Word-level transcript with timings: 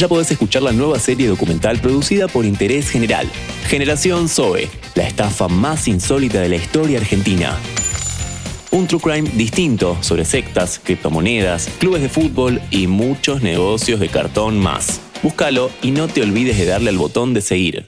ya 0.00 0.08
podés 0.08 0.30
escuchar 0.30 0.62
la 0.62 0.72
nueva 0.72 0.98
serie 0.98 1.28
documental 1.28 1.78
producida 1.78 2.26
por 2.26 2.46
Interés 2.46 2.88
General, 2.88 3.30
Generación 3.68 4.30
Zoe, 4.30 4.70
la 4.94 5.06
estafa 5.06 5.46
más 5.46 5.88
insólita 5.88 6.40
de 6.40 6.48
la 6.48 6.56
historia 6.56 6.98
argentina. 6.98 7.54
Un 8.70 8.86
true 8.86 8.98
crime 8.98 9.30
distinto 9.34 9.98
sobre 10.00 10.24
sectas, 10.24 10.80
criptomonedas, 10.82 11.68
clubes 11.78 12.00
de 12.00 12.08
fútbol 12.08 12.62
y 12.70 12.86
muchos 12.86 13.42
negocios 13.42 14.00
de 14.00 14.08
cartón 14.08 14.58
más. 14.58 15.02
Búscalo 15.22 15.70
y 15.82 15.90
no 15.90 16.08
te 16.08 16.22
olvides 16.22 16.56
de 16.56 16.64
darle 16.64 16.88
al 16.88 16.96
botón 16.96 17.34
de 17.34 17.42
seguir. 17.42 17.86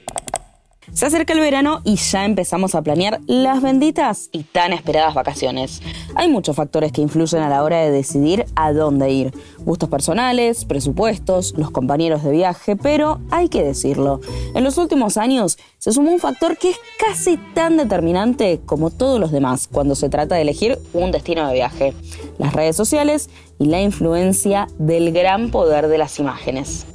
Se 0.93 1.06
acerca 1.06 1.32
el 1.32 1.40
verano 1.40 1.80
y 1.84 1.96
ya 1.96 2.27
empezamos 2.27 2.74
a 2.74 2.82
planear 2.82 3.20
las 3.27 3.62
benditas 3.62 4.29
y 4.30 4.42
tan 4.42 4.74
esperadas 4.74 5.14
vacaciones. 5.14 5.80
Hay 6.14 6.29
muchos 6.29 6.54
factores 6.54 6.92
que 6.92 7.00
influyen 7.00 7.42
a 7.42 7.48
la 7.48 7.64
hora 7.64 7.79
de 7.79 7.91
decidir 7.91 8.45
a 8.56 8.74
dónde 8.74 9.10
ir. 9.10 9.32
Gustos 9.60 9.88
personales, 9.88 10.66
presupuestos, 10.66 11.55
los 11.56 11.70
compañeros 11.70 12.23
de 12.23 12.32
viaje, 12.32 12.77
pero 12.77 13.20
hay 13.30 13.48
que 13.48 13.65
decirlo. 13.65 14.20
En 14.55 14.65
los 14.65 14.77
últimos 14.77 15.16
años 15.16 15.56
se 15.78 15.92
sumó 15.92 16.12
un 16.12 16.20
factor 16.20 16.59
que 16.59 16.70
es 16.70 16.77
casi 16.98 17.38
tan 17.54 17.79
determinante 17.79 18.60
como 18.66 18.90
todos 18.90 19.18
los 19.18 19.32
demás 19.32 19.68
cuando 19.73 19.95
se 19.95 20.10
trata 20.10 20.34
de 20.34 20.43
elegir 20.43 20.79
un 20.93 21.10
destino 21.10 21.48
de 21.48 21.54
viaje. 21.54 21.95
Las 22.38 22.52
redes 22.52 22.77
sociales 22.77 23.30
y 23.59 23.66
la 23.66 23.80
influencia 23.80 24.68
del 24.79 25.10
gran 25.12 25.51
poder 25.51 25.88
de 25.88 25.98
las 25.98 26.18
imágenes. 26.18 26.87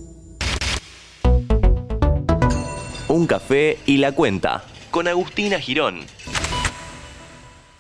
Un 3.18 3.26
café 3.26 3.80
y 3.88 3.98
la 3.98 4.12
cuenta 4.12 4.64
con 4.92 5.08
Agustina 5.08 5.60
Girón. 5.60 6.02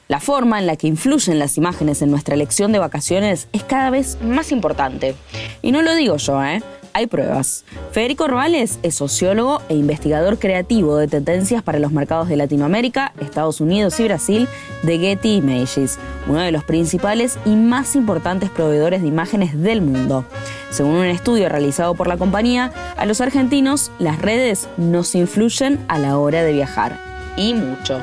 La 0.07 0.19
forma 0.19 0.57
en 0.57 0.65
la 0.65 0.77
que 0.77 0.87
influyen 0.87 1.37
las 1.37 1.59
imágenes 1.59 2.01
en 2.01 2.09
nuestra 2.09 2.33
elección 2.33 2.71
de 2.71 2.79
vacaciones 2.79 3.47
es 3.53 3.63
cada 3.63 3.91
vez 3.91 4.17
más 4.23 4.51
importante. 4.51 5.13
Y 5.61 5.71
no 5.71 5.83
lo 5.83 5.93
digo 5.93 6.17
yo, 6.17 6.43
¿eh? 6.43 6.63
Hay 6.97 7.05
pruebas. 7.05 7.63
Federico 7.91 8.27
Roales 8.27 8.79
es 8.81 8.95
sociólogo 8.95 9.61
e 9.69 9.75
investigador 9.75 10.39
creativo 10.39 10.97
de 10.97 11.07
tendencias 11.07 11.61
para 11.61 11.77
los 11.77 11.91
mercados 11.91 12.27
de 12.27 12.37
Latinoamérica, 12.37 13.13
Estados 13.19 13.61
Unidos 13.61 13.99
y 13.99 14.05
Brasil 14.05 14.47
de 14.81 14.97
Getty 14.97 15.35
Images, 15.35 15.99
uno 16.27 16.39
de 16.39 16.51
los 16.51 16.63
principales 16.63 17.37
y 17.45 17.55
más 17.55 17.95
importantes 17.95 18.49
proveedores 18.49 19.03
de 19.03 19.09
imágenes 19.09 19.61
del 19.61 19.81
mundo. 19.81 20.25
Según 20.71 20.95
un 20.95 21.05
estudio 21.05 21.49
realizado 21.49 21.93
por 21.93 22.07
la 22.07 22.17
compañía, 22.17 22.71
a 22.97 23.05
los 23.05 23.21
argentinos 23.21 23.91
las 23.99 24.19
redes 24.19 24.67
nos 24.77 25.13
influyen 25.13 25.79
a 25.89 25.99
la 25.99 26.17
hora 26.17 26.41
de 26.41 26.53
viajar. 26.53 26.99
Y 27.37 27.53
mucho. 27.53 27.99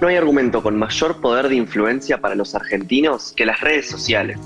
No 0.00 0.08
hay 0.08 0.16
argumento 0.16 0.62
con 0.62 0.78
mayor 0.78 1.20
poder 1.20 1.50
de 1.50 1.56
influencia 1.56 2.22
para 2.22 2.34
los 2.34 2.54
argentinos 2.54 3.34
que 3.36 3.44
las 3.44 3.60
redes 3.60 3.86
sociales. 3.86 4.38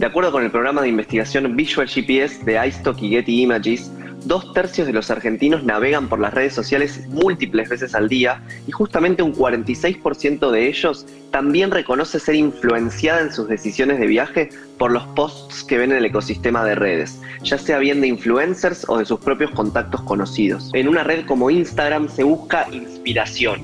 De 0.00 0.06
acuerdo 0.06 0.32
con 0.32 0.42
el 0.42 0.50
programa 0.50 0.80
de 0.80 0.88
investigación 0.88 1.54
Visual 1.54 1.86
GPS 1.86 2.42
de 2.46 2.66
iStock 2.68 3.02
y 3.02 3.10
Getty 3.10 3.42
Images, 3.42 3.92
dos 4.24 4.50
tercios 4.54 4.86
de 4.86 4.94
los 4.94 5.10
argentinos 5.10 5.62
navegan 5.62 6.08
por 6.08 6.20
las 6.20 6.32
redes 6.32 6.54
sociales 6.54 7.06
múltiples 7.08 7.68
veces 7.68 7.94
al 7.94 8.08
día 8.08 8.42
y 8.66 8.70
justamente 8.70 9.22
un 9.22 9.34
46% 9.34 10.50
de 10.52 10.68
ellos 10.68 11.04
también 11.30 11.70
reconoce 11.70 12.18
ser 12.18 12.36
influenciada 12.36 13.20
en 13.20 13.30
sus 13.30 13.46
decisiones 13.46 14.00
de 14.00 14.06
viaje 14.06 14.48
por 14.78 14.90
los 14.90 15.04
posts 15.08 15.64
que 15.64 15.76
ven 15.76 15.90
en 15.90 15.98
el 15.98 16.06
ecosistema 16.06 16.64
de 16.64 16.76
redes, 16.76 17.20
ya 17.42 17.58
sea 17.58 17.78
bien 17.78 18.00
de 18.00 18.06
influencers 18.06 18.86
o 18.88 18.96
de 18.96 19.04
sus 19.04 19.20
propios 19.20 19.50
contactos 19.50 20.00
conocidos. 20.04 20.70
En 20.72 20.88
una 20.88 21.04
red 21.04 21.26
como 21.26 21.50
Instagram 21.50 22.08
se 22.08 22.24
busca 22.24 22.66
inspiración. 22.72 23.60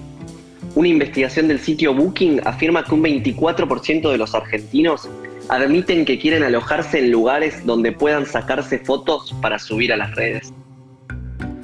Una 0.75 0.89
investigación 0.89 1.49
del 1.49 1.61
sitio 1.61 1.95
Booking 1.95 2.43
afirma 2.45 2.85
que 2.85 2.93
un 2.93 3.03
24% 3.03 4.11
de 4.11 4.19
los 4.19 4.35
argentinos 4.35 5.09
admiten 5.49 6.05
que 6.05 6.19
quieren 6.19 6.43
alojarse 6.43 6.99
en 6.99 7.11
lugares 7.11 7.65
donde 7.65 7.93
puedan 7.93 8.27
sacarse 8.27 8.79
fotos 8.79 9.35
para 9.41 9.59
subir 9.59 9.93
a 9.93 9.97
las 9.97 10.15
redes. 10.15 10.53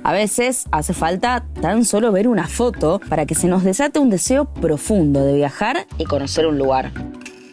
A 0.04 0.12
veces 0.12 0.66
hace 0.72 0.94
falta 0.94 1.44
tan 1.60 1.84
solo 1.84 2.10
ver 2.10 2.26
una 2.26 2.48
foto 2.48 3.00
para 3.08 3.24
que 3.24 3.36
se 3.36 3.46
nos 3.46 3.62
desate 3.62 4.00
un 4.00 4.10
deseo 4.10 4.46
profundo 4.46 5.24
de 5.24 5.34
viajar 5.34 5.86
y 5.96 6.04
conocer 6.04 6.46
un 6.46 6.58
lugar. 6.58 6.90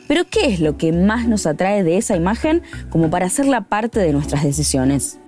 Pero 0.08 0.24
¿qué 0.28 0.48
es 0.48 0.60
lo 0.60 0.76
que 0.76 0.92
más 0.92 1.28
nos 1.28 1.46
atrae 1.46 1.84
de 1.84 1.98
esa 1.98 2.16
imagen 2.16 2.64
como 2.90 3.12
para 3.12 3.28
hacerla 3.28 3.62
parte 3.62 4.00
de 4.00 4.14
nuestras 4.14 4.44
decisiones? 4.44 5.20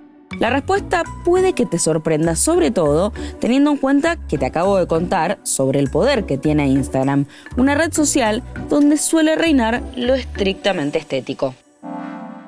La 0.42 0.50
respuesta 0.50 1.04
puede 1.24 1.52
que 1.52 1.66
te 1.66 1.78
sorprenda, 1.78 2.34
sobre 2.34 2.72
todo 2.72 3.12
teniendo 3.40 3.70
en 3.70 3.76
cuenta 3.76 4.16
que 4.28 4.38
te 4.38 4.46
acabo 4.46 4.76
de 4.76 4.88
contar 4.88 5.38
sobre 5.44 5.78
el 5.78 5.88
poder 5.88 6.26
que 6.26 6.36
tiene 6.36 6.66
Instagram, 6.66 7.26
una 7.56 7.76
red 7.76 7.92
social 7.92 8.42
donde 8.68 8.96
suele 8.96 9.36
reinar 9.36 9.84
lo 9.94 10.16
estrictamente 10.16 10.98
estético. 10.98 11.54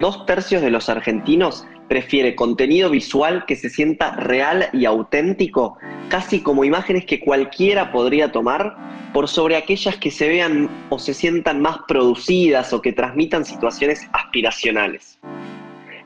Dos 0.00 0.26
tercios 0.26 0.60
de 0.60 0.70
los 0.70 0.88
argentinos 0.88 1.68
prefiere 1.86 2.34
contenido 2.34 2.90
visual 2.90 3.44
que 3.46 3.54
se 3.54 3.70
sienta 3.70 4.16
real 4.16 4.70
y 4.72 4.86
auténtico, 4.86 5.78
casi 6.08 6.40
como 6.40 6.64
imágenes 6.64 7.04
que 7.04 7.20
cualquiera 7.20 7.92
podría 7.92 8.32
tomar, 8.32 8.74
por 9.12 9.28
sobre 9.28 9.54
aquellas 9.54 9.96
que 9.98 10.10
se 10.10 10.26
vean 10.26 10.68
o 10.88 10.98
se 10.98 11.14
sientan 11.14 11.62
más 11.62 11.76
producidas 11.86 12.72
o 12.72 12.82
que 12.82 12.92
transmitan 12.92 13.44
situaciones 13.44 14.00
aspiracionales. 14.12 15.20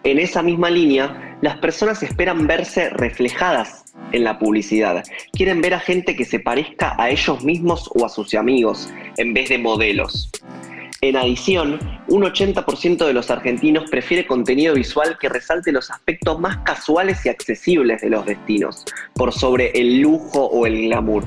En 0.05 0.19
esa 0.19 0.43
misma 0.43 0.69
línea, 0.71 1.28
las 1.41 1.57
personas 1.59 2.03
esperan 2.03 2.47
verse 2.47 2.91
reflejadas 2.91 3.85
en 4.13 4.25
la 4.25 4.39
publicidad. 4.39 5.05
Quieren 5.33 5.61
ver 5.61 5.75
a 5.75 5.81
gente 5.81 6.17
que 6.17 6.25
se 6.25 6.41
parezca 6.41 6.95
a 6.99 7.11
ellos 7.11 7.45
mismos 7.45 7.89
o 7.95 8.05
a 8.05 8.09
sus 8.09 8.35
amigos, 8.35 8.93
en 9.17 9.35
vez 9.35 9.49
de 9.49 9.59
modelos. 9.59 10.31
En 11.01 11.17
adición, 11.17 11.79
un 12.09 12.23
80% 12.25 13.07
de 13.07 13.13
los 13.13 13.31
argentinos 13.31 13.89
prefiere 13.89 14.27
contenido 14.27 14.75
visual 14.75 15.17
que 15.21 15.29
resalte 15.29 15.71
los 15.71 15.93
aspectos 15.93 16.41
más 16.41 16.57
casuales 16.65 17.25
y 17.25 17.29
accesibles 17.29 18.01
de 18.01 18.11
los 18.11 18.27
destinos, 18.27 18.85
por 19.15 19.33
sobre 19.33 19.71
el 19.79 20.01
lujo 20.01 20.47
o 20.47 20.67
el 20.67 20.83
glamour. 20.83 21.25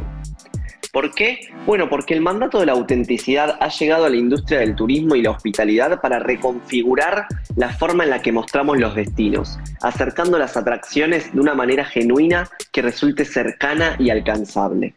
¿Por 0.92 1.16
qué? 1.16 1.40
Bueno, 1.66 1.88
porque 1.88 2.14
el 2.14 2.20
mandato 2.20 2.60
de 2.60 2.66
la 2.66 2.74
autenticidad 2.74 3.58
ha 3.62 3.70
llegado 3.70 4.06
a 4.06 4.10
la 4.10 4.18
industria 4.18 4.60
del 4.60 4.76
turismo 4.76 5.16
y 5.16 5.22
la 5.22 5.32
hospitalidad 5.32 6.02
para 6.02 6.20
reconfigurar 6.20 7.28
la 7.56 7.70
forma 7.70 8.04
en 8.04 8.10
la 8.10 8.22
que 8.22 8.34
mostramos 8.34 8.78
los 8.78 8.94
destinos, 8.94 9.58
acercando 9.82 10.38
las 10.38 10.58
atracciones 10.58 11.34
de 11.34 11.40
una 11.40 11.54
manera 11.54 11.86
genuina 11.86 12.50
que 12.74 12.82
resulte 12.82 13.24
cercana 13.24 13.96
y 14.00 14.10
alcanzable. 14.10 14.94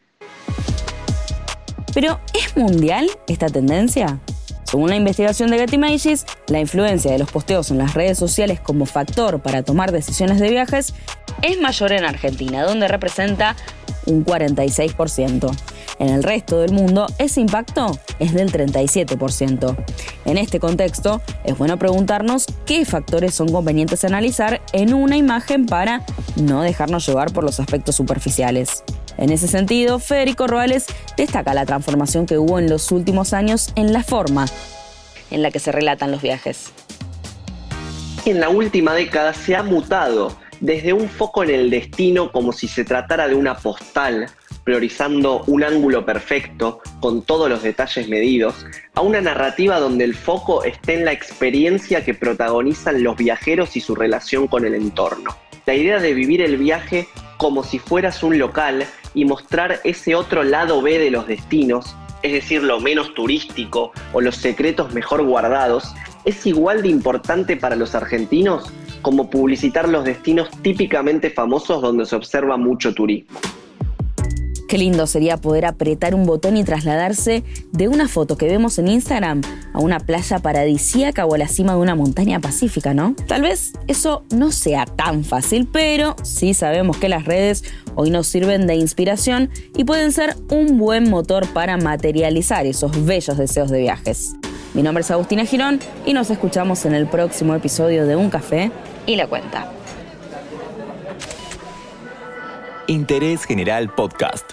Pero, 1.94 2.19
¿es 2.34 2.56
mundial 2.56 3.09
esta 3.28 3.47
tendencia? 3.47 4.19
Según 4.65 4.91
la 4.91 4.97
investigación 4.97 5.53
de 5.53 5.59
Getty 5.59 5.77
Images, 5.77 6.27
la 6.49 6.59
influencia 6.59 7.12
de 7.12 7.21
los 7.21 7.31
posteos 7.31 7.71
en 7.71 7.78
las 7.78 7.94
redes 7.94 8.19
sociales 8.19 8.59
como 8.59 8.87
factor 8.87 9.41
para 9.41 9.62
tomar 9.62 9.93
decisiones 9.93 10.41
de 10.41 10.50
viajes 10.50 10.93
es 11.43 11.60
mayor 11.60 11.93
en 11.93 12.04
Argentina, 12.04 12.65
donde 12.65 12.88
representa 12.88 13.54
un 14.06 14.25
46%. 14.25 15.50
En 15.98 16.09
el 16.09 16.22
resto 16.22 16.60
del 16.60 16.72
mundo, 16.72 17.06
ese 17.19 17.41
impacto 17.41 17.98
es 18.19 18.34
del 18.34 18.53
37%. 18.53 19.76
En 20.25 20.38
este 20.38 20.59
contexto, 20.59 21.20
es 21.44 21.56
bueno 21.56 21.78
preguntarnos 21.78 22.47
qué 22.66 22.84
factores 22.84 23.34
son 23.34 23.50
convenientes 23.53 24.04
analizar 24.04 24.60
en 24.72 24.94
una 24.94 25.16
imagen 25.16 25.66
para 25.66 26.03
no 26.37 26.62
dejarnos 26.62 27.06
llevar 27.06 27.32
por 27.32 27.44
los 27.44 27.60
aspectos 27.60 27.94
superficiales. 27.94 28.82
En 29.16 29.31
ese 29.31 29.47
sentido, 29.47 29.98
Federico 30.00 30.47
Roales 30.47 30.86
destaca 31.16 31.54
la 31.54 31.66
transformación 31.66 32.26
que 32.26 32.38
hubo 32.38 32.59
en 32.59 32.69
los 32.69 32.91
últimos 32.91 33.32
años 33.32 33.72
en 33.76 33.92
la 33.92 34.03
forma 34.03 34.47
en 35.31 35.42
la 35.42 35.50
que 35.50 35.60
se 35.60 35.72
relatan 35.72 36.10
los 36.10 36.22
viajes. 36.22 36.72
En 38.25 38.41
la 38.41 38.48
última 38.48 38.94
década 38.94 39.34
se 39.34 39.54
ha 39.54 39.62
mutado 39.62 40.36
desde 40.60 40.92
un 40.92 41.09
foco 41.09 41.42
en 41.42 41.50
el 41.50 41.70
destino 41.70 42.32
como 42.32 42.53
si 42.53 42.69
se 42.69 42.84
tratara 42.84 43.28
de 43.28 43.34
una 43.34 43.56
postal 43.56 44.26
priorizando 44.65 45.44
un 45.47 45.62
ángulo 45.62 46.06
perfecto, 46.06 46.81
con 47.00 47.22
todos 47.22 47.50
los 47.50 47.62
detalles 47.62 48.09
medidos, 48.09 48.66
a 48.94 49.03
una 49.03 49.20
narrativa 49.20 49.78
donde 49.78 50.04
el 50.04 50.15
foco 50.15 50.65
esté 50.65 50.94
en 50.94 51.04
la 51.04 51.12
experiencia 51.12 52.04
que 52.04 52.15
protagonizan 52.15 53.03
los 53.03 53.16
viajeros 53.16 53.76
y 53.76 53.81
su 53.81 53.94
relación 53.94 54.48
con 54.48 54.65
el 54.65 54.75
entorno. 54.75 55.36
La 55.66 55.74
idea 55.74 56.01
de 56.01 56.15
vivir 56.15 56.41
el 56.41 56.57
viaje 56.57 57.07
como 57.36 57.62
si 57.62 57.78
fueras 57.78 58.22
un 58.22 58.39
local 58.39 58.86
y 59.12 59.24
mostrar 59.24 59.80
ese 59.84 60.15
otro 60.15 60.42
lado 60.42 60.80
B 60.80 60.98
de 60.98 61.10
los 61.10 61.27
destinos, 61.27 61.95
es 62.22 62.33
decir, 62.33 62.62
lo 62.62 62.80
menos 62.80 63.12
turístico 63.12 63.92
o 64.15 64.21
los 64.22 64.36
secretos 64.36 64.95
mejor 64.95 65.22
guardados, 65.24 65.95
es 66.24 66.47
igual 66.47 66.83
de 66.83 66.89
importante 66.89 67.57
para 67.57 67.77
los 67.77 67.95
argentinos 67.95 68.72
como 69.04 69.30
publicitar 69.30 69.89
los 69.89 70.04
destinos 70.04 70.48
típicamente 70.62 71.30
famosos 71.30 71.80
donde 71.80 72.06
se 72.06 72.16
observa 72.16 72.56
mucho 72.56 72.92
turismo. 72.92 73.39
Qué 74.66 74.78
lindo 74.78 75.06
sería 75.06 75.36
poder 75.36 75.66
apretar 75.66 76.15
un 76.15 76.24
botón 76.24 76.56
y 76.56 76.65
trasladarse 76.65 77.45
de 77.71 77.86
una 77.86 78.09
foto 78.09 78.36
que 78.36 78.47
vemos 78.47 78.78
en 78.78 78.89
Instagram 78.89 79.42
a 79.74 79.78
una 79.78 80.01
playa 80.01 80.39
paradisíaca 80.39 81.27
o 81.27 81.34
a 81.34 81.39
la 81.39 81.48
cima 81.48 81.74
de 81.74 81.80
una 81.80 81.95
montaña 81.95 82.41
pacífica, 82.41 82.95
¿no? 82.95 83.15
Tal 83.28 83.42
vez 83.42 83.74
eso 83.89 84.24
no 84.34 84.51
sea 84.51 84.86
tan 84.86 85.22
fácil, 85.22 85.68
pero 85.71 86.16
sí 86.22 86.54
sabemos 86.54 86.97
que 86.97 87.10
las 87.10 87.27
redes 87.27 87.62
hoy 87.95 88.10
nos 88.10 88.27
sirven 88.27 88.66
de 88.66 88.74
inspiración 88.74 89.50
y 89.77 89.84
pueden 89.84 90.12
ser 90.12 90.34
un 90.50 90.78
buen 90.78 91.10
motor 91.10 91.47
para 91.53 91.77
materializar 91.77 92.66
esos 92.66 93.04
bellos 93.04 93.36
deseos 93.36 93.71
de 93.71 93.80
viajes. 93.80 94.34
Mi 94.72 94.83
nombre 94.83 95.03
es 95.03 95.10
Agustina 95.10 95.45
Girón 95.45 95.78
y 96.04 96.15
nos 96.15 96.30
escuchamos 96.30 96.84
en 96.84 96.95
el 96.95 97.07
próximo 97.07 97.54
episodio 97.54 98.07
de 98.07 98.16
Un 98.16 98.28
Café 98.28 98.72
y 99.06 99.16
la 99.16 99.27
cuenta. 99.27 99.71
Interés 102.86 103.45
General 103.45 103.92
Podcast. 103.95 104.53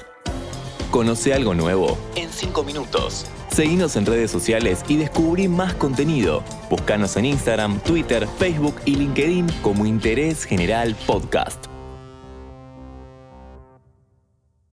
Conoce 0.89 1.33
algo 1.33 1.53
nuevo 1.53 1.97
en 2.15 2.29
5 2.29 2.63
minutos. 2.63 3.25
Seguinos 3.49 3.95
en 3.97 4.05
redes 4.05 4.31
sociales 4.31 4.83
y 4.87 4.95
descubrí 4.97 5.47
más 5.47 5.73
contenido. 5.73 6.43
Búscanos 6.69 7.17
en 7.17 7.25
Instagram, 7.25 7.79
Twitter, 7.81 8.27
Facebook 8.39 8.75
y 8.85 8.95
LinkedIn 8.95 9.47
como 9.61 9.85
Interés 9.85 10.45
General 10.45 10.95
Podcast. 11.05 11.70